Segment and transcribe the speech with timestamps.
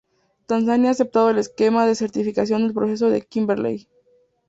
[0.47, 3.87] Tanzania ha aceptado el Esquema de Certificación de Proceso de Kimberley.